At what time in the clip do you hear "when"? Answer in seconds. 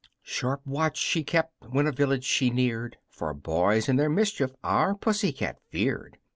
1.69-1.85